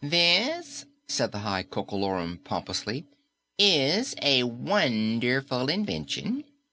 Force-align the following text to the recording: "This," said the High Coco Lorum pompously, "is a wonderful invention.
"This," 0.03 0.87
said 1.07 1.31
the 1.31 1.37
High 1.45 1.61
Coco 1.61 1.95
Lorum 1.97 2.39
pompously, 2.43 3.05
"is 3.59 4.15
a 4.19 4.41
wonderful 4.41 5.69
invention. 5.69 6.43